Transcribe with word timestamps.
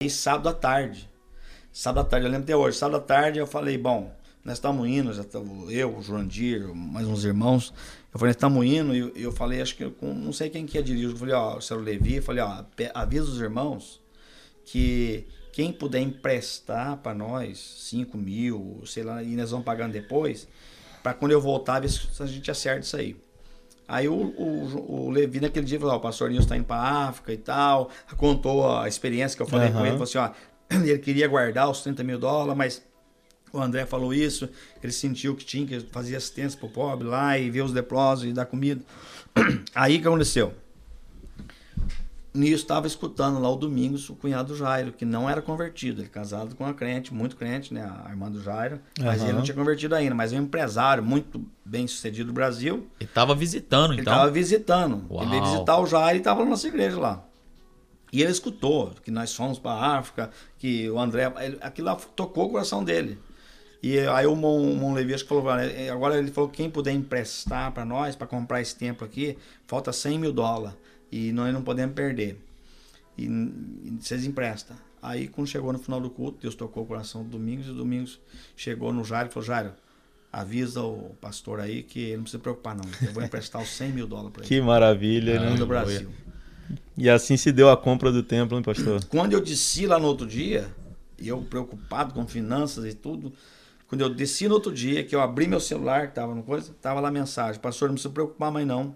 Aí 0.00 0.08
sábado 0.08 0.48
à 0.48 0.52
tarde. 0.52 1.10
Sábado 1.72 2.06
à 2.06 2.08
tarde, 2.08 2.26
eu 2.26 2.30
lembro 2.30 2.44
até 2.44 2.54
hoje. 2.54 2.78
Sábado 2.78 2.98
à 2.98 3.04
tarde 3.04 3.40
eu 3.40 3.48
falei, 3.48 3.76
bom, 3.76 4.16
nós 4.44 4.58
estamos 4.58 4.86
indo, 4.86 5.12
já 5.12 5.24
tamo, 5.24 5.68
eu, 5.72 5.92
o 5.96 6.00
Jurandir, 6.00 6.72
mais 6.72 7.04
uns 7.04 7.24
irmãos. 7.24 7.74
Eu 8.14 8.20
falei, 8.20 8.28
nós 8.28 8.36
estamos 8.36 8.64
indo, 8.64 8.94
e 8.94 8.98
eu, 9.00 9.12
eu, 9.16 9.32
falei, 9.32 9.60
acho 9.60 9.74
que 9.74 9.90
com, 9.90 10.14
não 10.14 10.32
sei 10.32 10.50
quem 10.50 10.66
que 10.66 10.78
é 10.78 10.82
dirigir. 10.82 11.10
Eu 11.10 11.16
falei, 11.16 11.34
ó, 11.34 11.56
o 11.56 11.60
senhor 11.60 11.82
Levi, 11.82 12.14
eu 12.14 12.22
falei, 12.22 12.44
ó, 12.44 12.64
avisa 12.94 13.24
os 13.24 13.40
irmãos 13.40 14.00
que 14.64 15.26
quem 15.52 15.72
puder 15.72 16.00
emprestar 16.00 16.98
para 16.98 17.12
nós 17.12 17.58
5 17.58 18.16
mil, 18.16 18.80
sei 18.86 19.02
lá, 19.02 19.20
e 19.20 19.34
nós 19.34 19.50
vamos 19.50 19.66
pagando 19.66 19.94
depois, 19.94 20.46
para 21.02 21.12
quando 21.12 21.32
eu 21.32 21.40
voltar, 21.40 21.80
ver 21.80 21.90
se 21.90 22.22
a 22.22 22.26
gente 22.26 22.48
acerta 22.48 22.86
isso 22.86 22.96
aí. 22.96 23.16
Aí 23.88 24.06
o, 24.06 24.12
o, 24.12 25.06
o 25.06 25.10
Levi 25.10 25.40
naquele 25.40 25.64
dia 25.64 25.80
falou, 25.80 25.94
ó, 25.94 25.96
o 25.96 26.00
pastor 26.00 26.28
Nilson 26.28 26.44
está 26.44 26.56
indo 26.58 26.66
para 26.66 27.08
África 27.08 27.32
e 27.32 27.38
tal, 27.38 27.90
contou 28.18 28.70
a 28.70 28.86
experiência 28.86 29.34
que 29.34 29.42
eu 29.42 29.46
falei 29.46 29.68
uhum. 29.68 29.72
com 29.72 29.80
ele, 29.80 29.90
falou 29.92 30.04
assim, 30.04 30.18
ó, 30.18 30.30
ele 30.70 30.98
queria 30.98 31.26
guardar 31.26 31.70
os 31.70 31.80
30 31.80 32.04
mil 32.04 32.18
dólares, 32.18 32.54
mas 32.54 32.82
o 33.50 33.58
André 33.58 33.86
falou 33.86 34.12
isso, 34.12 34.46
ele 34.82 34.92
sentiu 34.92 35.34
que 35.34 35.42
tinha 35.42 35.66
que 35.66 35.80
fazer 35.90 36.16
assistência 36.16 36.58
para 36.58 36.68
o 36.68 36.70
pobre 36.70 37.08
lá 37.08 37.38
e 37.38 37.48
ver 37.48 37.62
os 37.62 37.72
leprosos 37.72 38.26
e 38.26 38.32
dar 38.32 38.44
comida. 38.44 38.82
Aí 39.74 39.98
que 39.98 40.06
aconteceu? 40.06 40.52
Nisso 42.34 42.62
estava 42.62 42.86
escutando 42.86 43.38
lá 43.38 43.50
o 43.50 43.56
Domingos, 43.56 44.08
o 44.08 44.14
cunhado 44.14 44.54
Jairo, 44.56 44.92
que 44.92 45.04
não 45.04 45.28
era 45.28 45.40
convertido, 45.40 46.00
ele 46.00 46.08
é 46.08 46.10
casado 46.10 46.54
com 46.54 46.64
uma 46.64 46.74
crente, 46.74 47.12
muito 47.12 47.36
crente, 47.36 47.72
né, 47.72 47.90
a 48.04 48.10
irmã 48.10 48.30
do 48.30 48.42
Jairo, 48.42 48.80
mas 49.00 49.20
uhum. 49.20 49.28
ele 49.28 49.36
não 49.36 49.42
tinha 49.42 49.54
convertido 49.54 49.94
ainda, 49.94 50.14
mas 50.14 50.32
é 50.32 50.36
um 50.36 50.42
empresário 50.42 51.02
muito 51.02 51.44
bem 51.64 51.86
sucedido 51.86 52.28
do 52.28 52.32
Brasil. 52.32 52.86
Ele 53.00 53.08
estava 53.08 53.34
visitando, 53.34 53.92
ele 53.92 54.02
então? 54.02 54.12
Ele 54.12 54.20
estava 54.20 54.30
visitando. 54.30 55.04
Uau. 55.10 55.22
Ele 55.22 55.30
veio 55.30 55.44
visitar 55.44 55.78
o 55.78 55.86
Jairo 55.86 56.16
e 56.16 56.18
estava 56.18 56.44
na 56.44 56.50
nossa 56.50 56.68
igreja 56.68 56.98
lá. 56.98 57.24
E 58.12 58.22
ele 58.22 58.30
escutou 58.30 58.92
que 59.04 59.10
nós 59.10 59.34
fomos 59.34 59.58
para 59.58 59.72
a 59.72 59.98
África, 59.98 60.30
que 60.58 60.88
o 60.88 60.98
André, 60.98 61.32
ele, 61.40 61.58
aquilo 61.60 61.88
lá 61.88 61.96
tocou 62.16 62.46
o 62.46 62.50
coração 62.50 62.82
dele. 62.82 63.18
E 63.82 63.98
aí 64.00 64.26
o 64.26 64.34
Mon, 64.34 64.74
Mon 64.74 64.92
Levi 64.92 65.14
acho 65.14 65.24
que 65.24 65.28
falou, 65.28 65.48
agora 65.92 66.18
ele 66.18 66.30
falou 66.30 66.50
quem 66.50 66.68
puder 66.68 66.92
emprestar 66.92 67.70
para 67.72 67.84
nós, 67.84 68.16
para 68.16 68.26
comprar 68.26 68.60
esse 68.60 68.74
tempo 68.74 69.04
aqui, 69.04 69.38
falta 69.66 69.92
100 69.92 70.18
mil 70.18 70.32
dólares. 70.32 70.76
E 71.10 71.32
nós 71.32 71.52
não 71.52 71.62
podemos 71.62 71.94
perder. 71.94 72.38
E, 73.16 73.24
e 73.24 73.98
vocês 74.00 74.24
emprestam. 74.24 74.76
Aí, 75.02 75.28
quando 75.28 75.46
chegou 75.46 75.72
no 75.72 75.78
final 75.78 76.00
do 76.00 76.10
culto, 76.10 76.38
Deus 76.42 76.54
tocou 76.54 76.82
o 76.82 76.86
coração 76.86 77.22
do 77.22 77.30
Domingos, 77.30 77.66
e 77.66 77.70
o 77.70 77.74
Domingos 77.74 78.20
chegou 78.56 78.92
no 78.92 79.04
Jairo 79.04 79.28
e 79.28 79.32
falou: 79.32 79.46
Jairo, 79.46 79.72
avisa 80.32 80.82
o 80.82 81.14
pastor 81.20 81.60
aí 81.60 81.82
que 81.82 82.00
ele 82.00 82.16
não 82.16 82.22
precisa 82.22 82.38
se 82.38 82.42
preocupar, 82.42 82.76
não. 82.76 82.84
Eu 83.02 83.12
vou 83.12 83.22
emprestar 83.22 83.62
os 83.62 83.68
100 83.68 83.92
mil 83.92 84.06
dólares 84.06 84.32
para 84.32 84.42
ele. 84.42 84.48
Que 84.48 84.60
maravilha, 84.60 85.40
né? 85.40 85.56
do 85.56 85.66
Brasil. 85.66 86.10
E 86.96 87.08
assim 87.08 87.36
se 87.36 87.52
deu 87.52 87.70
a 87.70 87.76
compra 87.76 88.10
do 88.10 88.22
templo, 88.22 88.56
hein, 88.56 88.62
pastor? 88.62 89.04
Quando 89.04 89.32
eu 89.32 89.40
desci 89.40 89.86
lá 89.86 89.98
no 89.98 90.06
outro 90.08 90.26
dia, 90.26 90.68
eu 91.18 91.40
preocupado 91.42 92.12
com 92.12 92.26
finanças 92.26 92.84
e 92.84 92.92
tudo, 92.92 93.32
quando 93.86 94.02
eu 94.02 94.10
desci 94.12 94.48
no 94.48 94.54
outro 94.54 94.72
dia, 94.72 95.02
que 95.04 95.14
eu 95.14 95.20
abri 95.20 95.46
meu 95.46 95.60
celular, 95.60 96.08
que 96.08 96.14
tava 96.14 96.34
no 96.34 96.42
coisa, 96.42 96.74
tava 96.82 97.00
lá 97.00 97.08
a 97.08 97.12
mensagem: 97.12 97.60
Pastor, 97.60 97.88
não 97.88 97.94
precisa 97.94 98.10
se 98.10 98.14
preocupar 98.14 98.50
mais 98.50 98.66
não 98.66 98.94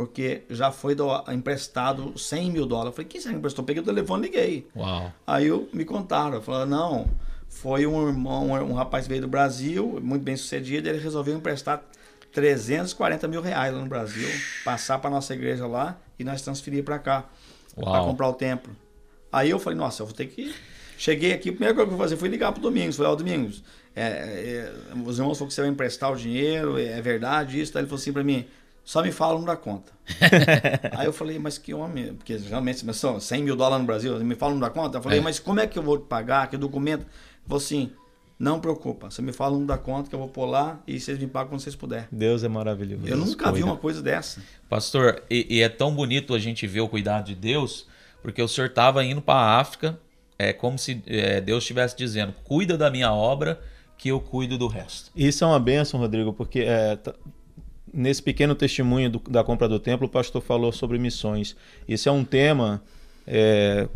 porque 0.00 0.44
já 0.48 0.72
foi 0.72 0.94
do, 0.94 1.06
emprestado 1.30 2.18
100 2.18 2.52
mil 2.52 2.64
dólares. 2.64 2.86
Eu 2.86 2.92
falei, 2.94 3.06
quem 3.06 3.20
será 3.20 3.34
que 3.34 3.38
emprestou? 3.38 3.62
Peguei 3.62 3.82
o 3.82 3.84
telefone 3.84 4.28
e 4.28 4.30
liguei. 4.30 4.66
Uau. 4.74 5.12
Aí 5.26 5.48
eu, 5.48 5.68
me 5.74 5.84
contaram, 5.84 6.40
falaram, 6.40 6.70
não, 6.70 7.10
foi 7.50 7.86
um 7.86 8.08
irmão, 8.08 8.50
um, 8.50 8.72
rapaz 8.72 9.06
veio 9.06 9.20
do 9.20 9.28
Brasil, 9.28 10.00
muito 10.02 10.22
bem 10.22 10.34
sucedido, 10.38 10.88
ele 10.88 10.98
resolveu 10.98 11.36
emprestar 11.36 11.84
340 12.32 13.28
mil 13.28 13.42
reais 13.42 13.74
lá 13.74 13.78
no 13.78 13.86
Brasil, 13.88 14.26
passar 14.64 14.98
para 15.00 15.10
nossa 15.10 15.34
igreja 15.34 15.66
lá 15.66 15.98
e 16.18 16.24
nós 16.24 16.40
transferir 16.40 16.82
para 16.82 16.98
cá, 16.98 17.26
para 17.74 18.00
comprar 18.00 18.28
o 18.28 18.32
templo. 18.32 18.74
Aí 19.30 19.50
eu 19.50 19.58
falei, 19.58 19.78
nossa, 19.78 20.00
eu 20.00 20.06
vou 20.06 20.14
ter 20.14 20.28
que... 20.28 20.54
Cheguei 20.96 21.34
aqui, 21.34 21.50
a 21.50 21.52
primeira 21.52 21.74
coisa 21.74 21.86
que 21.86 21.92
eu 21.92 21.98
vou 21.98 22.06
fazer 22.06 22.16
foi 22.16 22.30
ligar 22.30 22.52
para 22.52 22.60
o 22.60 22.62
Domingos. 22.62 22.96
Falei, 22.96 23.10
ó, 23.10 23.12
oh, 23.12 23.16
Domingos, 23.16 23.62
é, 23.94 24.02
é, 24.02 24.72
os 25.04 25.18
irmãos 25.18 25.36
falaram 25.36 25.48
que 25.48 25.54
você 25.54 25.60
vai 25.60 25.70
emprestar 25.70 26.10
o 26.10 26.16
dinheiro, 26.16 26.78
é 26.78 27.02
verdade 27.02 27.60
isso? 27.60 27.76
Aí 27.76 27.82
ele 27.82 27.86
falou 27.86 28.00
assim 28.00 28.14
para 28.14 28.24
mim, 28.24 28.46
só 28.90 29.04
me 29.04 29.12
fala 29.12 29.38
não 29.38 29.44
dá 29.44 29.54
conta. 29.54 29.92
Aí 30.98 31.06
eu 31.06 31.12
falei, 31.12 31.38
mas 31.38 31.56
que 31.56 31.72
homem, 31.72 32.12
porque 32.12 32.36
realmente 32.36 32.84
são 32.92 33.20
100 33.20 33.44
mil 33.44 33.54
dólares 33.54 33.82
no 33.82 33.86
Brasil, 33.86 34.18
me 34.18 34.34
fala 34.34 34.52
não 34.52 34.58
dá 34.58 34.68
conta? 34.68 34.98
Eu 34.98 35.02
falei, 35.02 35.20
é. 35.20 35.22
mas 35.22 35.38
como 35.38 35.60
é 35.60 35.66
que 35.68 35.78
eu 35.78 35.82
vou 35.84 36.00
pagar? 36.00 36.50
Que 36.50 36.56
documento? 36.56 37.02
Ele 37.02 37.10
falou 37.46 37.58
assim, 37.58 37.92
não 38.36 38.58
preocupa, 38.58 39.08
você 39.08 39.22
me 39.22 39.32
fala 39.32 39.56
não 39.56 39.64
dá 39.64 39.78
conta 39.78 40.10
que 40.10 40.14
eu 40.16 40.18
vou 40.18 40.26
pôr 40.26 40.46
lá 40.46 40.80
e 40.88 40.98
vocês 40.98 41.20
me 41.20 41.28
pagam 41.28 41.50
quando 41.50 41.60
vocês 41.60 41.76
puderem. 41.76 42.08
Deus 42.10 42.42
é 42.42 42.48
maravilhoso. 42.48 43.06
Eu 43.06 43.16
nunca 43.16 43.44
Cuida. 43.44 43.58
vi 43.58 43.62
uma 43.62 43.76
coisa 43.76 44.02
dessa. 44.02 44.42
Pastor, 44.68 45.22
e, 45.30 45.46
e, 45.48 45.62
é 45.62 45.68
tão 45.68 45.94
bonito 45.94 46.34
a 46.34 46.40
gente 46.40 46.66
ver 46.66 46.80
o 46.80 46.88
cuidado 46.88 47.26
de 47.26 47.36
Deus, 47.36 47.86
porque 48.22 48.42
o 48.42 48.48
senhor 48.48 48.70
estava 48.70 49.04
indo 49.04 49.22
para 49.22 49.38
a 49.38 49.60
África, 49.60 50.00
é 50.36 50.52
como 50.52 50.76
se 50.76 51.00
é, 51.06 51.40
Deus 51.40 51.62
estivesse 51.62 51.96
dizendo, 51.96 52.34
cuida 52.42 52.76
da 52.76 52.90
minha 52.90 53.12
obra 53.12 53.60
que 53.96 54.08
eu 54.08 54.20
cuido 54.20 54.58
do 54.58 54.66
resto. 54.66 55.12
Isso 55.14 55.44
é 55.44 55.46
uma 55.46 55.60
benção, 55.60 56.00
Rodrigo, 56.00 56.32
porque 56.32 56.62
é, 56.66 56.98
nesse 57.92 58.22
pequeno 58.22 58.54
testemunho 58.54 59.10
do, 59.10 59.18
da 59.28 59.42
compra 59.42 59.68
do 59.68 59.78
templo, 59.78 60.06
o 60.06 60.10
pastor 60.10 60.42
falou 60.42 60.72
sobre 60.72 60.98
missões. 60.98 61.56
Isso 61.88 62.08
é 62.08 62.12
um 62.12 62.24
tema, 62.24 62.82
é, 63.26 63.88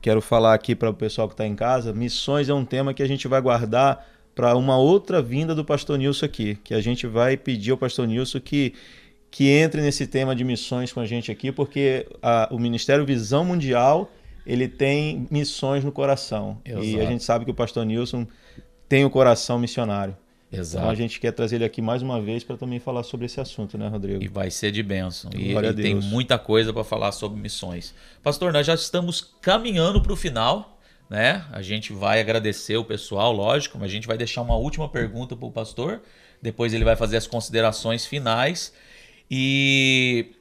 quero 0.00 0.20
falar 0.20 0.54
aqui 0.54 0.74
para 0.74 0.90
o 0.90 0.94
pessoal 0.94 1.28
que 1.28 1.34
está 1.34 1.46
em 1.46 1.54
casa: 1.54 1.92
missões 1.92 2.48
é 2.48 2.54
um 2.54 2.64
tema 2.64 2.94
que 2.94 3.02
a 3.02 3.08
gente 3.08 3.26
vai 3.28 3.40
guardar 3.40 4.06
para 4.34 4.56
uma 4.56 4.78
outra 4.78 5.20
vinda 5.20 5.54
do 5.54 5.64
pastor 5.64 5.98
Nilson 5.98 6.26
aqui, 6.26 6.56
que 6.62 6.72
a 6.72 6.80
gente 6.80 7.06
vai 7.06 7.36
pedir 7.36 7.72
ao 7.72 7.76
pastor 7.76 8.06
Nilson 8.06 8.40
que, 8.40 8.72
que 9.30 9.48
entre 9.48 9.82
nesse 9.82 10.06
tema 10.06 10.34
de 10.34 10.44
missões 10.44 10.92
com 10.92 11.00
a 11.00 11.06
gente 11.06 11.32
aqui, 11.32 11.50
porque 11.50 12.06
a, 12.22 12.48
o 12.52 12.58
Ministério 12.58 13.04
Visão 13.04 13.44
Mundial 13.44 14.10
ele 14.46 14.68
tem 14.68 15.26
missões 15.30 15.84
no 15.84 15.92
coração. 15.92 16.58
Exato. 16.64 16.84
E 16.84 17.00
a 17.00 17.04
gente 17.04 17.22
sabe 17.22 17.44
que 17.44 17.50
o 17.50 17.54
pastor 17.54 17.84
Nilson 17.84 18.26
tem 18.88 19.04
o 19.04 19.10
coração 19.10 19.58
missionário. 19.58 20.16
Exato. 20.50 20.82
Então 20.82 20.90
a 20.90 20.94
gente 20.94 21.20
quer 21.20 21.32
trazer 21.32 21.56
ele 21.56 21.64
aqui 21.64 21.82
mais 21.82 22.00
uma 22.00 22.20
vez 22.20 22.42
para 22.42 22.56
também 22.56 22.78
falar 22.78 23.02
sobre 23.02 23.26
esse 23.26 23.40
assunto, 23.40 23.76
né, 23.76 23.86
Rodrigo? 23.88 24.22
E 24.22 24.28
vai 24.28 24.50
ser 24.50 24.70
de 24.70 24.82
bênção. 24.82 25.30
E, 25.36 25.52
e 25.54 25.74
tem 25.74 25.94
muita 25.94 26.38
coisa 26.38 26.72
para 26.72 26.82
falar 26.84 27.12
sobre 27.12 27.38
missões. 27.38 27.94
Pastor, 28.22 28.52
nós 28.52 28.66
já 28.66 28.74
estamos 28.74 29.20
caminhando 29.42 30.00
para 30.00 30.12
o 30.12 30.16
final, 30.16 30.78
né? 31.10 31.44
A 31.52 31.60
gente 31.60 31.92
vai 31.92 32.20
agradecer 32.20 32.76
o 32.76 32.84
pessoal, 32.84 33.32
lógico, 33.32 33.78
mas 33.78 33.90
a 33.90 33.92
gente 33.92 34.06
vai 34.06 34.16
deixar 34.16 34.40
uma 34.40 34.56
última 34.56 34.88
pergunta 34.88 35.36
para 35.36 35.46
o 35.46 35.52
pastor. 35.52 36.00
Depois 36.40 36.72
ele 36.72 36.84
vai 36.84 36.96
fazer 36.96 37.18
as 37.18 37.26
considerações 37.26 38.06
finais. 38.06 38.72
E 39.30 40.32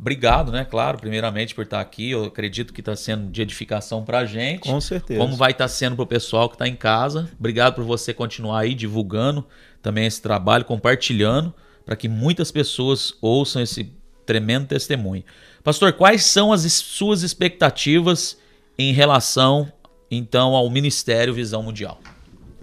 obrigado, 0.00 0.50
né? 0.50 0.64
Claro, 0.64 0.98
primeiramente 0.98 1.54
por 1.54 1.64
estar 1.64 1.80
aqui. 1.80 2.10
Eu 2.10 2.24
acredito 2.24 2.72
que 2.72 2.80
está 2.80 2.96
sendo 2.96 3.30
de 3.30 3.42
edificação 3.42 4.02
para 4.02 4.20
a 4.20 4.24
gente. 4.24 4.68
Com 4.68 4.80
certeza. 4.80 5.20
Como 5.20 5.36
vai 5.36 5.52
estar 5.52 5.64
tá 5.64 5.68
sendo 5.68 5.94
para 5.94 6.02
o 6.02 6.06
pessoal 6.06 6.48
que 6.48 6.54
está 6.54 6.66
em 6.66 6.74
casa. 6.74 7.30
Obrigado 7.38 7.74
por 7.74 7.84
você 7.84 8.14
continuar 8.14 8.60
aí 8.60 8.74
divulgando 8.74 9.46
também 9.82 10.06
esse 10.06 10.20
trabalho, 10.20 10.64
compartilhando, 10.64 11.54
para 11.84 11.96
que 11.96 12.08
muitas 12.08 12.50
pessoas 12.50 13.14
ouçam 13.20 13.62
esse 13.62 13.92
tremendo 14.24 14.66
testemunho. 14.66 15.24
Pastor, 15.62 15.92
quais 15.92 16.24
são 16.24 16.52
as 16.52 16.60
suas 16.72 17.22
expectativas 17.22 18.38
em 18.78 18.92
relação, 18.92 19.70
então, 20.10 20.54
ao 20.54 20.68
Ministério 20.70 21.34
Visão 21.34 21.62
Mundial? 21.62 22.00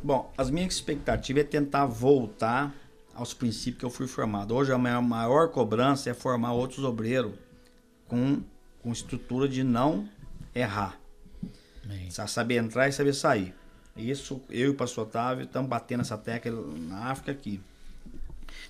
Bom, 0.04 0.32
as 0.38 0.50
minhas 0.50 0.74
expectativas 0.74 1.44
é 1.44 1.46
tentar 1.46 1.86
voltar 1.86 2.74
aos 3.18 3.34
princípios 3.34 3.80
que 3.80 3.86
eu 3.86 3.90
fui 3.90 4.08
formado. 4.08 4.56
Hoje 4.56 4.72
a 4.72 4.78
minha 4.78 5.02
maior 5.02 5.50
cobrança 5.50 6.10
é 6.10 6.14
formar 6.14 6.54
outros 6.54 6.86
obreiros 6.86 7.34
com, 8.08 8.42
com 8.82 8.92
estrutura 8.92 9.50
de 9.50 9.64
não 9.64 10.08
errar. 10.54 11.00
Amém. 11.84 12.10
Saber 12.12 12.58
entrar 12.58 12.88
e 12.88 12.92
saber 12.92 13.14
sair. 13.14 13.56
Isso 13.96 14.40
eu 14.50 14.68
e 14.68 14.70
o 14.70 14.76
pastor 14.76 15.08
Otávio 15.08 15.46
estamos 15.46 15.68
batendo 15.68 16.02
essa 16.02 16.16
tecla 16.16 16.52
na 16.78 17.06
África 17.06 17.32
aqui. 17.32 17.60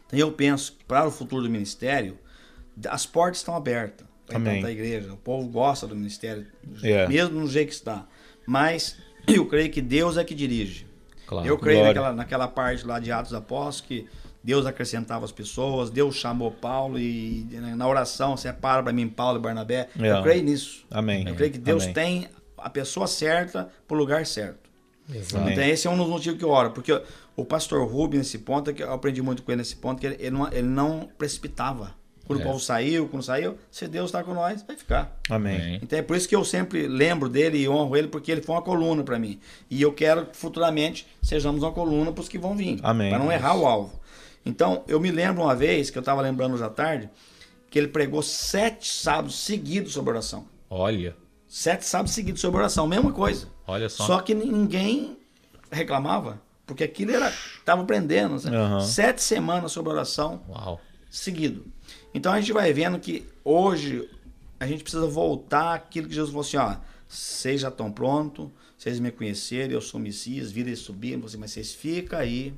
Então 0.06 0.18
eu 0.18 0.32
penso 0.32 0.78
para 0.88 1.06
o 1.06 1.12
futuro 1.12 1.44
do 1.44 1.50
ministério, 1.50 2.18
as 2.88 3.06
portas 3.06 3.40
estão 3.40 3.54
abertas 3.54 4.08
para 4.26 4.40
a 4.40 4.72
igreja. 4.72 5.12
O 5.12 5.18
povo 5.18 5.50
gosta 5.50 5.86
do 5.86 5.96
ministério, 5.96 6.48
yeah. 6.82 7.10
mesmo 7.10 7.42
no 7.42 7.48
jeito 7.48 7.68
que 7.68 7.76
está. 7.76 8.08
Mas 8.46 8.98
eu 9.28 9.46
creio 9.46 9.70
que 9.70 9.82
Deus 9.82 10.16
é 10.16 10.24
que 10.24 10.34
dirige. 10.34 10.88
Claro. 11.26 11.46
Eu 11.46 11.58
creio 11.58 11.84
naquela, 11.84 12.14
naquela 12.14 12.48
parte 12.48 12.86
lá 12.86 12.98
de 12.98 13.12
Atos 13.12 13.34
Apóstolos 13.34 13.82
que 13.82 14.08
Deus 14.44 14.66
acrescentava 14.66 15.26
as 15.26 15.32
pessoas, 15.32 15.90
Deus 15.90 16.16
chamou 16.16 16.52
Paulo 16.52 17.00
e 17.00 17.46
na 17.76 17.88
oração 17.88 18.38
separa 18.38 18.82
para 18.82 18.94
mim 18.94 19.08
Paulo 19.08 19.40
e 19.40 19.42
Barnabé. 19.42 19.90
É. 20.00 20.12
Eu 20.12 20.24
creio 20.24 20.44
nisso. 20.44 20.86
Amém. 20.90 21.28
Eu 21.28 21.36
creio 21.36 21.52
que 21.52 21.58
Deus 21.58 21.84
Amém. 21.84 21.94
tem 21.94 22.30
a 22.58 22.70
pessoa 22.70 23.08
certa 23.08 23.70
para 23.88 23.96
o 23.96 23.98
lugar 23.98 24.26
certo. 24.26 24.68
Exato. 25.14 25.50
Então 25.50 25.64
esse 25.64 25.88
é 25.88 25.90
um 25.90 25.98
dos 25.98 26.08
motivos 26.08 26.38
que 26.38 26.46
eu 26.46 26.50
oro, 26.50 26.72
porque 26.72 27.02
o 27.36 27.46
pastor 27.46 27.88
Rubens 27.88 28.20
nesse 28.20 28.40
ponto, 28.40 28.74
que 28.74 28.84
eu 28.84 28.92
aprendi 28.92 29.22
muito 29.22 29.44
com 29.44 29.52
ele 29.52 29.60
nesse 29.60 29.76
ponto, 29.76 30.00
que 30.00 30.08
ele 30.08 30.32
não, 30.32 30.48
ele 30.52 30.68
não 30.68 31.10
precipitava. 31.18 31.96
Quando 32.26 32.42
é. 32.42 32.44
o 32.44 32.48
povo 32.48 32.60
saiu, 32.60 33.08
quando 33.08 33.24
saiu, 33.24 33.58
se 33.72 33.88
Deus 33.88 34.08
está 34.08 34.22
com 34.22 34.34
nós, 34.34 34.62
vai 34.62 34.76
ficar. 34.76 35.18
Amém. 35.30 35.80
Então 35.82 35.98
é 35.98 36.02
por 36.02 36.18
isso 36.18 36.28
que 36.28 36.36
eu 36.36 36.44
sempre 36.44 36.86
lembro 36.86 37.30
dele 37.30 37.58
e 37.58 37.70
honro 37.70 37.96
ele, 37.96 38.10
porque 38.10 38.30
ele 38.30 38.42
foi 38.42 38.54
uma 38.54 38.62
coluna 38.62 39.02
para 39.02 39.18
mim. 39.18 39.40
E 39.70 39.82
eu 39.82 39.94
quero 39.94 40.26
que 40.26 40.36
futuramente 40.36 41.08
sejamos 41.22 41.64
uma 41.64 41.72
coluna 41.72 42.12
para 42.12 42.22
os 42.22 42.28
que 42.28 42.38
vão 42.38 42.54
vir. 42.54 42.80
Amém. 42.84 43.10
Para 43.10 43.20
não 43.20 43.32
errar 43.32 43.56
o 43.56 43.66
alvo. 43.66 43.98
Então, 44.48 44.86
eu 44.88 44.98
me 44.98 45.12
lembro 45.12 45.44
uma 45.44 45.54
vez, 45.54 45.90
que 45.90 45.98
eu 45.98 46.00
estava 46.00 46.22
lembrando 46.22 46.54
hoje 46.54 46.64
à 46.64 46.70
tarde, 46.70 47.10
que 47.70 47.78
ele 47.78 47.90
pregou 47.90 48.24
sete 48.24 48.88
sábados 48.88 49.36
seguidos 49.36 49.92
sobre 49.92 50.12
oração. 50.12 50.48
Olha. 50.70 51.16
Sete 51.50 51.86
sábados 51.86 52.14
seguidos 52.14 52.40
sobre 52.40 52.60
oração, 52.60 52.88
mesma 52.88 53.12
coisa. 53.12 53.50
Olha 53.68 53.90
só. 53.90 54.06
Só 54.06 54.22
que 54.22 54.34
ninguém 54.34 55.18
reclamava, 55.70 56.42
porque 56.66 56.86
aquilo 56.86 57.12
era 57.12 57.30
estava 57.60 57.82
aprendendo. 57.82 58.36
Uhum. 58.36 58.80
Sete 58.80 59.22
semanas 59.22 59.74
sobre 59.74 59.92
oração 59.92 60.42
Uau. 60.48 60.80
seguido. 61.12 61.66
Então 62.14 62.32
a 62.32 62.40
gente 62.40 62.54
vai 62.54 62.72
vendo 62.72 63.00
que 63.00 63.26
hoje 63.44 64.10
a 64.58 64.66
gente 64.66 64.82
precisa 64.82 65.08
voltar 65.08 65.74
àquilo 65.74 66.08
que 66.08 66.16
Jesus 66.16 66.32
falou 66.32 66.46
assim, 66.46 66.58
ó, 66.58 66.78
vocês 67.08 67.62
já 67.62 67.68
estão 67.68 67.92
prontos, 67.92 68.50
vocês 68.78 68.98
me 68.98 69.12
conhecerem, 69.12 69.74
eu 69.74 69.82
sou 69.82 70.00
Messias, 70.00 70.52
vida 70.52 70.70
e 70.70 70.76
subir, 70.76 71.18
mas 71.18 71.34
vocês 71.34 71.74
ficam 71.74 72.18
aí 72.18 72.54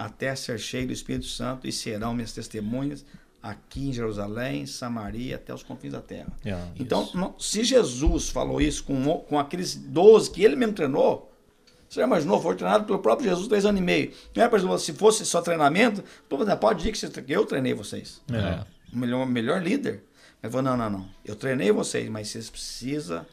até 0.00 0.34
ser 0.34 0.58
cheio 0.58 0.86
do 0.86 0.92
Espírito 0.94 1.26
Santo 1.26 1.68
e 1.68 1.72
serão 1.72 2.14
minhas 2.14 2.32
testemunhas 2.32 3.04
aqui 3.42 3.88
em 3.88 3.92
Jerusalém, 3.92 4.64
Samaria, 4.64 5.36
até 5.36 5.52
os 5.52 5.62
confins 5.62 5.92
da 5.92 6.00
terra. 6.00 6.32
Yeah, 6.44 6.72
então, 6.78 7.10
não, 7.14 7.34
se 7.38 7.62
Jesus 7.64 8.30
falou 8.30 8.62
isso 8.62 8.84
com, 8.84 9.18
com 9.28 9.38
aqueles 9.38 9.74
12 9.74 10.30
que 10.30 10.42
ele 10.42 10.56
mesmo 10.56 10.74
treinou, 10.74 11.30
você 11.86 12.00
já 12.00 12.06
imaginou, 12.06 12.40
foi 12.40 12.56
treinado 12.56 12.84
pelo 12.84 13.00
próprio 13.00 13.28
Jesus 13.28 13.46
três 13.46 13.66
anos 13.66 13.80
e 13.80 13.84
meio. 13.84 14.12
Não 14.34 14.44
é, 14.44 14.48
por 14.48 14.58
exemplo, 14.58 14.78
se 14.78 14.92
fosse 14.94 15.26
só 15.26 15.42
treinamento, 15.42 16.02
pode 16.60 16.90
dizer 16.90 17.22
que 17.22 17.32
eu 17.32 17.44
treinei 17.44 17.74
vocês. 17.74 18.22
É. 18.32 18.64
O 18.94 18.98
melhor, 18.98 19.26
melhor 19.26 19.62
líder. 19.62 20.04
Mas 20.40 20.50
falou, 20.50 20.62
não, 20.62 20.76
não, 20.78 20.98
não. 20.98 21.08
Eu 21.24 21.36
treinei 21.36 21.70
vocês, 21.72 22.08
mas 22.08 22.28
vocês 22.28 22.48
precisam 22.48 23.26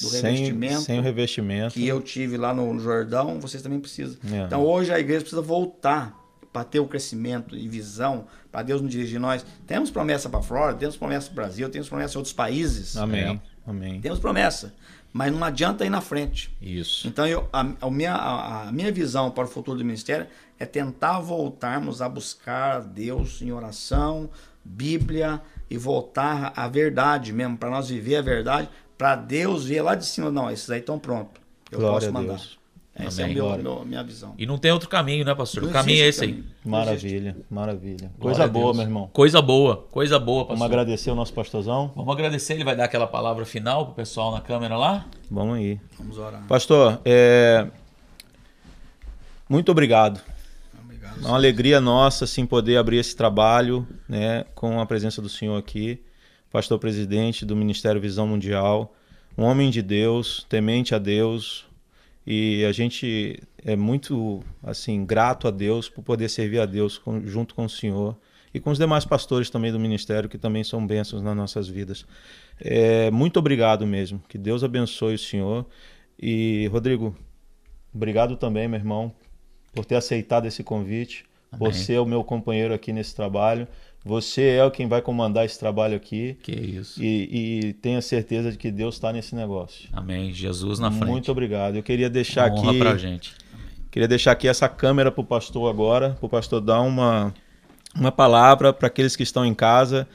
do 0.00 0.08
sem, 0.08 0.22
revestimento. 0.22 0.80
Sem 0.80 0.98
o 0.98 1.02
revestimento. 1.02 1.74
Que 1.74 1.86
eu 1.86 2.00
tive 2.00 2.36
lá 2.36 2.52
no 2.52 2.78
Jordão, 2.78 3.40
vocês 3.40 3.62
também 3.62 3.78
precisam. 3.78 4.18
É. 4.32 4.44
Então 4.44 4.64
hoje 4.64 4.92
a 4.92 4.98
igreja 4.98 5.20
precisa 5.20 5.42
voltar 5.42 6.20
para 6.52 6.64
ter 6.64 6.78
o 6.78 6.86
crescimento 6.86 7.56
e 7.56 7.68
visão, 7.68 8.26
para 8.52 8.62
Deus 8.62 8.80
nos 8.80 8.90
dirigir 8.90 9.18
nós. 9.18 9.44
Temos 9.66 9.90
promessa 9.90 10.28
para 10.28 10.38
a 10.38 10.42
Flórida, 10.42 10.78
temos 10.78 10.96
promessa 10.96 11.26
para 11.26 11.32
o 11.32 11.34
Brasil, 11.34 11.68
temos 11.68 11.88
promessa 11.88 12.14
em 12.14 12.18
outros 12.18 12.32
países. 12.32 12.96
Amém. 12.96 13.40
É. 13.66 13.70
Amém. 13.70 14.00
Temos 14.00 14.20
promessa. 14.20 14.72
Mas 15.12 15.32
não 15.32 15.42
adianta 15.44 15.84
ir 15.84 15.90
na 15.90 16.00
frente. 16.00 16.56
Isso. 16.60 17.06
Então, 17.06 17.26
eu, 17.26 17.48
a, 17.52 17.66
a, 17.80 17.90
minha, 17.90 18.14
a, 18.14 18.68
a 18.68 18.72
minha 18.72 18.90
visão 18.92 19.30
para 19.30 19.44
o 19.44 19.48
futuro 19.48 19.78
do 19.78 19.84
ministério 19.84 20.26
é 20.58 20.66
tentar 20.66 21.20
voltarmos 21.20 22.00
a 22.02 22.08
buscar 22.08 22.80
Deus 22.80 23.40
em 23.42 23.52
oração, 23.52 24.30
Bíblia 24.64 25.40
e 25.68 25.76
voltar 25.76 26.52
à 26.56 26.68
verdade 26.68 27.32
mesmo, 27.32 27.56
para 27.56 27.70
nós 27.70 27.88
viver 27.88 28.16
a 28.16 28.22
verdade, 28.22 28.68
para 28.96 29.16
Deus 29.16 29.64
ver 29.64 29.82
lá 29.82 29.94
de 29.94 30.06
cima, 30.06 30.30
não, 30.30 30.50
esses 30.50 30.70
aí 30.70 30.80
estão 30.80 30.98
prontos. 30.98 31.42
Eu 31.70 31.80
Glória 31.80 32.10
posso 32.10 32.12
mandar. 32.12 32.40
Essa 32.96 33.22
é 33.22 33.24
a 33.24 33.28
meu, 33.28 33.58
meu, 33.58 33.84
minha 33.84 34.04
visão. 34.04 34.34
E 34.38 34.46
não 34.46 34.56
tem 34.56 34.70
outro 34.70 34.88
caminho, 34.88 35.24
né, 35.24 35.34
pastor? 35.34 35.64
Não 35.64 35.70
o 35.70 35.72
caminho 35.72 36.04
é 36.04 36.06
esse 36.06 36.24
aí. 36.24 36.44
Maravilha, 36.64 37.36
maravilha. 37.50 38.12
Coisa 38.20 38.46
boa, 38.46 38.72
meu 38.72 38.82
irmão. 38.82 39.10
Coisa 39.12 39.42
boa, 39.42 39.78
coisa 39.90 40.16
boa, 40.16 40.44
pastor. 40.44 40.58
Vamos 40.58 40.72
agradecer 40.72 41.10
o 41.10 41.14
nosso 41.16 41.32
pastorzão. 41.32 41.90
Vamos 41.96 42.14
agradecer, 42.14 42.54
ele 42.54 42.62
vai 42.62 42.76
dar 42.76 42.84
aquela 42.84 43.08
palavra 43.08 43.44
final 43.44 43.86
pro 43.86 43.96
pessoal 43.96 44.30
na 44.30 44.40
câmera 44.40 44.76
lá. 44.76 45.06
Vamos 45.28 45.56
aí. 45.56 45.80
Vamos 45.98 46.18
orar. 46.18 46.46
Pastor, 46.46 47.00
é... 47.04 47.66
muito 49.48 49.72
obrigado. 49.72 50.20
Obrigado. 50.84 51.18
É 51.20 51.26
uma 51.26 51.36
alegria 51.36 51.80
nossa, 51.80 52.26
assim, 52.26 52.46
poder 52.46 52.76
abrir 52.76 52.98
esse 52.98 53.16
trabalho, 53.16 53.84
né, 54.08 54.44
com 54.54 54.80
a 54.80 54.86
presença 54.86 55.20
do 55.20 55.28
senhor 55.28 55.58
aqui 55.58 56.00
pastor 56.54 56.78
presidente 56.78 57.44
do 57.44 57.56
Ministério 57.56 58.00
Visão 58.00 58.28
Mundial, 58.28 58.94
um 59.36 59.42
homem 59.42 59.70
de 59.70 59.82
Deus, 59.82 60.46
temente 60.48 60.94
a 60.94 61.00
Deus, 61.00 61.66
e 62.24 62.64
a 62.64 62.70
gente 62.70 63.42
é 63.58 63.74
muito 63.74 64.40
assim 64.62 65.04
grato 65.04 65.48
a 65.48 65.50
Deus 65.50 65.88
por 65.88 66.04
poder 66.04 66.28
servir 66.28 66.60
a 66.60 66.64
Deus 66.64 66.96
com, 66.96 67.26
junto 67.26 67.56
com 67.56 67.64
o 67.64 67.68
Senhor 67.68 68.16
e 68.54 68.60
com 68.60 68.70
os 68.70 68.78
demais 68.78 69.04
pastores 69.04 69.50
também 69.50 69.72
do 69.72 69.80
ministério 69.80 70.28
que 70.28 70.38
também 70.38 70.62
são 70.62 70.86
bênçãos 70.86 71.22
nas 71.22 71.36
nossas 71.36 71.66
vidas. 71.66 72.06
É, 72.60 73.10
muito 73.10 73.36
obrigado 73.40 73.84
mesmo. 73.84 74.22
Que 74.28 74.38
Deus 74.38 74.62
abençoe 74.62 75.16
o 75.16 75.18
Senhor. 75.18 75.66
E 76.16 76.68
Rodrigo, 76.70 77.16
obrigado 77.92 78.36
também, 78.36 78.68
meu 78.68 78.78
irmão, 78.78 79.12
por 79.72 79.84
ter 79.84 79.96
aceitado 79.96 80.46
esse 80.46 80.62
convite, 80.62 81.26
Amém. 81.54 81.58
por 81.58 81.74
ser 81.74 81.98
o 81.98 82.06
meu 82.06 82.22
companheiro 82.22 82.74
aqui 82.74 82.92
nesse 82.92 83.14
trabalho. 83.14 83.66
Você 84.04 84.42
é 84.42 84.70
quem 84.70 84.86
vai 84.86 85.00
comandar 85.00 85.46
esse 85.46 85.58
trabalho 85.58 85.96
aqui. 85.96 86.36
Que 86.42 86.52
isso. 86.52 87.02
E, 87.02 87.68
e 87.68 87.72
tenha 87.74 88.02
certeza 88.02 88.52
de 88.52 88.58
que 88.58 88.70
Deus 88.70 88.96
está 88.96 89.12
nesse 89.12 89.34
negócio. 89.34 89.88
Amém. 89.92 90.32
Jesus 90.32 90.78
na 90.78 90.90
frente. 90.90 91.06
Muito 91.06 91.32
obrigado. 91.32 91.76
Eu 91.76 91.82
queria 91.82 92.10
deixar 92.10 92.50
Uma 92.50 92.60
honra 92.60 92.70
aqui. 92.70 92.78
Pra 92.80 92.96
gente. 92.98 93.34
Queria 93.90 94.08
deixar 94.08 94.32
aqui 94.32 94.46
essa 94.46 94.68
câmera 94.68 95.10
para 95.10 95.20
o 95.20 95.24
pastor 95.24 95.70
agora, 95.70 96.10
para 96.18 96.26
o 96.26 96.28
pastor 96.28 96.60
dar 96.60 96.80
uma, 96.80 97.32
uma 97.94 98.12
palavra 98.12 98.72
para 98.72 98.88
aqueles 98.88 99.16
que 99.16 99.22
estão 99.22 99.46
em 99.46 99.54
casa 99.54 100.06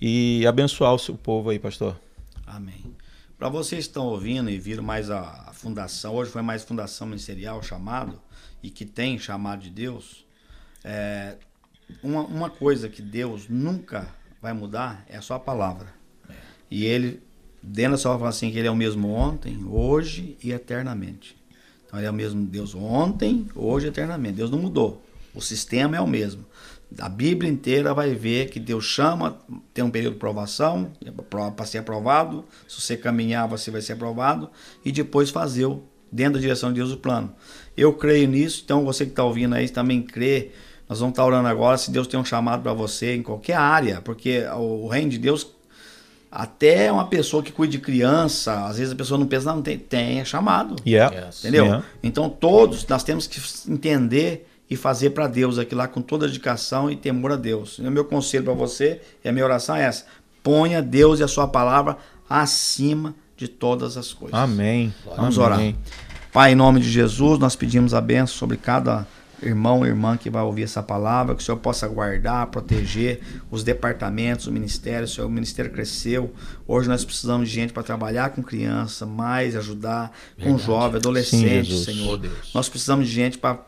e 0.00 0.46
abençoar 0.46 0.94
o 0.94 0.98
seu 0.98 1.16
povo 1.16 1.50
aí, 1.50 1.58
pastor. 1.58 1.98
Amém. 2.46 2.94
Para 3.38 3.48
vocês 3.48 3.86
que 3.86 3.90
estão 3.90 4.06
ouvindo 4.06 4.50
e 4.50 4.58
viram 4.58 4.84
mais 4.84 5.10
a, 5.10 5.46
a 5.48 5.52
fundação, 5.52 6.14
hoje 6.14 6.30
foi 6.30 6.42
mais 6.42 6.62
fundação 6.62 7.08
ministerial 7.08 7.60
chamado, 7.62 8.20
e 8.62 8.70
que 8.70 8.84
tem 8.84 9.18
chamado 9.18 9.62
de 9.62 9.70
Deus, 9.70 10.24
é, 10.84 11.36
uma, 12.02 12.22
uma 12.22 12.50
coisa 12.50 12.88
que 12.88 13.02
Deus 13.02 13.48
nunca 13.48 14.08
vai 14.40 14.52
mudar 14.52 15.04
é 15.08 15.16
a 15.16 15.22
sua 15.22 15.38
palavra. 15.38 15.86
E 16.70 16.84
ele, 16.84 17.22
dentro 17.62 17.92
da 17.92 17.98
sua 17.98 18.12
palavra, 18.12 18.30
assim, 18.30 18.50
que 18.50 18.58
ele 18.58 18.68
é 18.68 18.70
o 18.70 18.76
mesmo 18.76 19.10
ontem, 19.10 19.64
hoje 19.68 20.36
e 20.42 20.52
eternamente. 20.52 21.36
Então 21.86 21.98
ele 22.00 22.06
é 22.06 22.10
o 22.10 22.14
mesmo 22.14 22.44
Deus 22.46 22.74
ontem, 22.74 23.46
hoje 23.54 23.86
e 23.86 23.88
eternamente. 23.90 24.36
Deus 24.36 24.50
não 24.50 24.58
mudou. 24.58 25.02
O 25.34 25.40
sistema 25.40 25.96
é 25.96 26.00
o 26.00 26.06
mesmo. 26.06 26.44
A 26.98 27.08
Bíblia 27.08 27.50
inteira 27.50 27.94
vai 27.94 28.14
ver 28.14 28.50
que 28.50 28.60
Deus 28.60 28.84
chama, 28.84 29.38
tem 29.72 29.82
um 29.84 29.90
período 29.90 30.14
de 30.14 30.18
provação, 30.18 30.92
para 31.30 31.66
ser 31.66 31.78
aprovado. 31.78 32.44
Se 32.68 32.80
você 32.80 32.96
caminhar, 32.96 33.48
você 33.48 33.70
vai 33.70 33.80
ser 33.80 33.94
aprovado. 33.94 34.50
E 34.84 34.92
depois 34.92 35.30
fazer 35.30 35.66
dentro 36.10 36.34
da 36.34 36.40
direção 36.40 36.70
de 36.70 36.76
Deus 36.80 36.92
o 36.92 36.98
plano. 36.98 37.34
Eu 37.76 37.94
creio 37.94 38.28
nisso, 38.28 38.60
então 38.64 38.84
você 38.84 39.06
que 39.06 39.12
está 39.12 39.24
ouvindo 39.24 39.54
aí 39.54 39.68
também 39.68 40.02
crê 40.02 40.50
nós 40.92 41.00
vamos 41.00 41.14
estar 41.14 41.24
orando 41.24 41.48
agora 41.48 41.78
se 41.78 41.90
Deus 41.90 42.06
tem 42.06 42.20
um 42.20 42.24
chamado 42.24 42.62
para 42.62 42.74
você 42.74 43.16
em 43.16 43.22
qualquer 43.22 43.56
área, 43.56 44.02
porque 44.02 44.44
o 44.54 44.86
reino 44.88 45.10
de 45.10 45.16
Deus, 45.16 45.46
até 46.30 46.92
uma 46.92 47.06
pessoa 47.06 47.42
que 47.42 47.50
cuida 47.50 47.72
de 47.72 47.78
criança, 47.78 48.66
às 48.66 48.76
vezes 48.76 48.92
a 48.92 48.96
pessoa 48.96 49.18
não 49.18 49.26
pensa, 49.26 49.54
não, 49.54 49.62
tem, 49.62 49.78
tem 49.78 50.20
é 50.20 50.24
chamado. 50.24 50.76
Yeah. 50.86 51.30
Entendeu? 51.38 51.64
Yeah. 51.64 51.84
Então 52.02 52.28
todos 52.28 52.86
nós 52.86 53.02
temos 53.02 53.26
que 53.26 53.40
entender 53.70 54.46
e 54.68 54.76
fazer 54.76 55.10
para 55.10 55.26
Deus 55.26 55.58
aquilo 55.58 55.78
lá 55.78 55.88
com 55.88 56.02
toda 56.02 56.26
dedicação 56.26 56.90
e 56.90 56.96
temor 56.96 57.32
a 57.32 57.36
Deus. 57.36 57.78
E 57.78 57.86
o 57.86 57.90
meu 57.90 58.04
conselho 58.04 58.44
para 58.44 58.52
você 58.52 59.00
e 59.24 59.28
a 59.30 59.32
minha 59.32 59.46
oração 59.46 59.74
é 59.74 59.84
essa: 59.84 60.04
ponha 60.42 60.82
Deus 60.82 61.20
e 61.20 61.22
a 61.22 61.28
sua 61.28 61.48
palavra 61.48 61.96
acima 62.28 63.14
de 63.34 63.48
todas 63.48 63.96
as 63.96 64.12
coisas. 64.12 64.38
Amém. 64.38 64.92
Vamos 65.06 65.38
Amém. 65.38 65.70
orar. 65.70 65.74
Pai, 66.30 66.52
em 66.52 66.54
nome 66.54 66.80
de 66.80 66.90
Jesus, 66.90 67.38
nós 67.38 67.56
pedimos 67.56 67.94
a 67.94 68.00
benção 68.00 68.36
sobre 68.36 68.58
cada 68.58 69.06
irmão, 69.42 69.84
irmã 69.84 70.16
que 70.16 70.30
vai 70.30 70.42
ouvir 70.42 70.62
essa 70.62 70.82
palavra, 70.82 71.34
que 71.34 71.42
o 71.42 71.44
Senhor 71.44 71.58
possa 71.58 71.86
guardar, 71.88 72.46
proteger 72.46 73.20
os 73.50 73.62
departamentos, 73.62 74.46
o 74.46 74.52
ministério. 74.52 75.04
O, 75.04 75.08
Senhor, 75.08 75.26
o 75.26 75.30
ministério 75.30 75.70
cresceu. 75.70 76.32
Hoje 76.66 76.88
nós 76.88 77.04
precisamos 77.04 77.48
de 77.48 77.54
gente 77.54 77.72
para 77.72 77.82
trabalhar 77.82 78.30
com 78.30 78.42
criança, 78.42 79.04
mais 79.04 79.56
ajudar 79.56 80.12
com 80.40 80.56
jovem, 80.58 80.96
adolescente, 80.96 81.76
Sim, 81.76 81.84
Senhor. 81.84 82.16
Deus. 82.16 82.50
Nós 82.54 82.68
precisamos 82.68 83.08
de 83.08 83.12
gente 83.12 83.38
para 83.38 83.58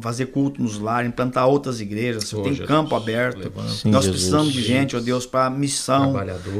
fazer 0.00 0.26
culto 0.26 0.62
nos 0.62 0.78
lares, 0.78 1.08
implantar 1.08 1.46
outras 1.46 1.80
igrejas. 1.80 2.24
Senhor, 2.24 2.42
tem 2.42 2.52
Jesus. 2.52 2.68
campo 2.68 2.94
aberto. 2.94 3.52
Sim, 3.68 3.90
nós 3.90 4.06
precisamos 4.06 4.52
de 4.52 4.62
gente, 4.62 4.96
ó 4.96 5.00
Deus, 5.00 5.26
para 5.26 5.50
missão. 5.50 6.14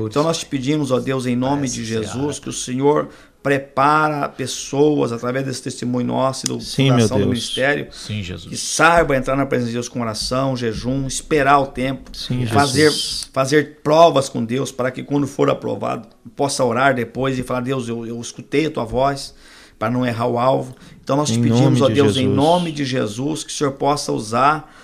Então 0.06 0.22
nós 0.22 0.38
te 0.38 0.46
pedimos, 0.46 0.90
ó 0.90 1.00
Deus, 1.00 1.26
em 1.26 1.36
nome 1.36 1.68
de 1.68 1.84
Jesus, 1.84 2.38
que 2.38 2.48
o 2.48 2.52
Senhor 2.52 3.08
prepara 3.42 4.28
pessoas 4.28 5.12
através 5.12 5.44
desse 5.44 5.62
testemunho 5.62 6.06
nosso 6.06 6.46
e 6.46 6.48
do 6.48 6.60
Sim, 6.60 6.90
fundação 6.90 7.20
do 7.20 7.26
ministério 7.26 7.86
Sim, 7.92 8.22
Jesus. 8.22 8.48
que 8.48 8.56
saiba 8.56 9.16
entrar 9.16 9.36
na 9.36 9.46
presença 9.46 9.68
de 9.68 9.74
Deus 9.74 9.88
com 9.88 10.00
oração, 10.00 10.56
jejum, 10.56 11.06
esperar 11.06 11.58
o 11.60 11.66
tempo, 11.66 12.10
Sim, 12.16 12.44
fazer, 12.46 12.92
fazer 13.32 13.78
provas 13.82 14.28
com 14.28 14.44
Deus 14.44 14.72
para 14.72 14.90
que 14.90 15.02
quando 15.02 15.26
for 15.26 15.48
aprovado 15.48 16.08
possa 16.34 16.64
orar 16.64 16.94
depois 16.94 17.38
e 17.38 17.42
falar 17.42 17.60
Deus 17.60 17.88
eu, 17.88 18.06
eu 18.06 18.20
escutei 18.20 18.66
a 18.66 18.70
tua 18.70 18.84
voz 18.84 19.34
para 19.78 19.90
não 19.90 20.04
errar 20.04 20.26
o 20.26 20.38
alvo. 20.38 20.74
Então 21.02 21.16
nós 21.16 21.30
te 21.30 21.38
pedimos, 21.38 21.80
ó 21.80 21.88
Deus, 21.88 22.14
Jesus. 22.14 22.16
em 22.16 22.28
nome 22.28 22.72
de 22.72 22.84
Jesus, 22.84 23.44
que 23.44 23.50
o 23.50 23.54
Senhor 23.54 23.72
possa 23.72 24.12
usar 24.12 24.74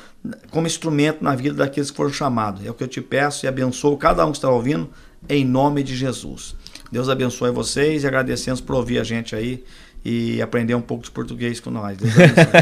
como 0.50 0.66
instrumento 0.66 1.22
na 1.22 1.34
vida 1.34 1.54
daqueles 1.56 1.90
que 1.90 1.96
foram 1.96 2.12
chamados. 2.12 2.64
É 2.64 2.70
o 2.70 2.74
que 2.74 2.84
eu 2.84 2.88
te 2.88 3.00
peço 3.00 3.44
e 3.44 3.48
abençoo 3.48 3.96
cada 3.96 4.24
um 4.24 4.30
que 4.30 4.38
está 4.38 4.48
ouvindo, 4.48 4.88
em 5.28 5.44
nome 5.44 5.82
de 5.82 5.96
Jesus. 5.96 6.54
Deus 6.94 7.08
abençoe 7.08 7.50
vocês 7.50 8.04
e 8.04 8.06
agradecemos 8.06 8.60
por 8.60 8.76
ouvir 8.76 9.00
a 9.00 9.02
gente 9.02 9.34
aí 9.34 9.64
e 10.04 10.40
aprender 10.40 10.76
um 10.76 10.80
pouco 10.80 11.02
de 11.02 11.10
português 11.10 11.58
com 11.58 11.68
nós. 11.68 11.98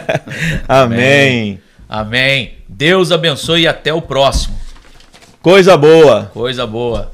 Amém. 0.67 1.61
Amém. 1.87 2.55
Deus 2.67 3.13
abençoe 3.13 3.65
e 3.65 3.69
até 3.69 3.93
o 3.93 4.01
próximo. 4.01 4.59
Coisa 5.43 5.77
boa. 5.77 6.31
Coisa 6.33 6.67
boa. 6.67 7.13